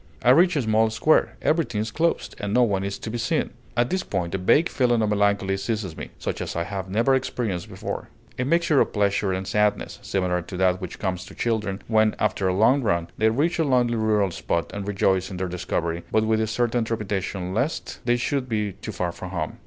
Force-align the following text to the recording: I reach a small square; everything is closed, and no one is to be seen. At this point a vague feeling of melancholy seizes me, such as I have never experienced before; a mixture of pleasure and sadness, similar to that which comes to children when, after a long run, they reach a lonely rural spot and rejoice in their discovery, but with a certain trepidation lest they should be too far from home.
I 0.23 0.31
reach 0.31 0.55
a 0.55 0.63
small 0.63 0.89
square; 0.89 1.37
everything 1.43 1.79
is 1.79 1.91
closed, 1.91 2.33
and 2.39 2.55
no 2.55 2.63
one 2.63 2.83
is 2.83 2.97
to 2.97 3.11
be 3.11 3.19
seen. 3.19 3.51
At 3.77 3.91
this 3.91 4.01
point 4.01 4.33
a 4.33 4.39
vague 4.39 4.67
feeling 4.67 5.03
of 5.03 5.09
melancholy 5.11 5.57
seizes 5.57 5.95
me, 5.95 6.09
such 6.17 6.41
as 6.41 6.55
I 6.55 6.63
have 6.63 6.89
never 6.89 7.13
experienced 7.13 7.69
before; 7.69 8.09
a 8.39 8.43
mixture 8.43 8.81
of 8.81 8.93
pleasure 8.93 9.31
and 9.31 9.47
sadness, 9.47 9.99
similar 10.01 10.41
to 10.41 10.57
that 10.57 10.81
which 10.81 10.97
comes 10.97 11.23
to 11.27 11.35
children 11.35 11.83
when, 11.87 12.15
after 12.17 12.47
a 12.47 12.55
long 12.55 12.81
run, 12.81 13.09
they 13.19 13.29
reach 13.29 13.59
a 13.59 13.63
lonely 13.63 13.93
rural 13.95 14.31
spot 14.31 14.73
and 14.73 14.87
rejoice 14.87 15.29
in 15.29 15.37
their 15.37 15.47
discovery, 15.47 16.01
but 16.11 16.25
with 16.25 16.41
a 16.41 16.47
certain 16.47 16.83
trepidation 16.83 17.53
lest 17.53 17.99
they 18.03 18.17
should 18.17 18.49
be 18.49 18.71
too 18.73 18.91
far 18.91 19.11
from 19.11 19.29
home. 19.29 19.59